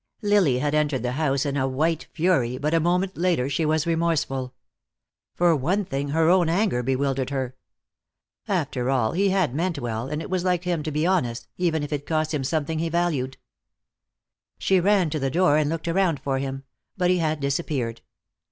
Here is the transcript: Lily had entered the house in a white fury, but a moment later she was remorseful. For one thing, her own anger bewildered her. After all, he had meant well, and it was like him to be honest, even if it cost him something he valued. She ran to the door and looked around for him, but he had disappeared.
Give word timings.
Lily 0.23 0.57
had 0.57 0.73
entered 0.73 1.03
the 1.03 1.11
house 1.11 1.45
in 1.45 1.55
a 1.55 1.67
white 1.67 2.07
fury, 2.11 2.57
but 2.57 2.73
a 2.73 2.79
moment 2.79 3.15
later 3.15 3.47
she 3.47 3.67
was 3.67 3.85
remorseful. 3.85 4.55
For 5.35 5.55
one 5.55 5.85
thing, 5.85 6.09
her 6.09 6.27
own 6.27 6.49
anger 6.49 6.81
bewildered 6.81 7.29
her. 7.29 7.55
After 8.47 8.89
all, 8.89 9.11
he 9.11 9.29
had 9.29 9.53
meant 9.53 9.77
well, 9.77 10.07
and 10.07 10.19
it 10.19 10.29
was 10.31 10.43
like 10.43 10.63
him 10.63 10.81
to 10.81 10.91
be 10.91 11.05
honest, 11.05 11.47
even 11.55 11.83
if 11.83 11.93
it 11.93 12.07
cost 12.07 12.33
him 12.33 12.43
something 12.43 12.79
he 12.79 12.89
valued. 12.89 13.37
She 14.57 14.79
ran 14.79 15.11
to 15.11 15.19
the 15.19 15.29
door 15.29 15.55
and 15.55 15.69
looked 15.69 15.87
around 15.87 16.19
for 16.19 16.39
him, 16.39 16.63
but 16.97 17.11
he 17.11 17.19
had 17.19 17.39
disappeared. 17.39 18.01